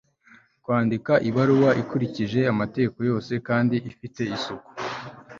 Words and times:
kwandika 0.63 1.13
ibaruwa 1.29 1.69
ikurikije 1.81 2.39
amategeko 2.53 2.97
yose 3.09 3.33
kandi 3.47 3.75
ifite 3.89 4.21
isuku 4.35 4.69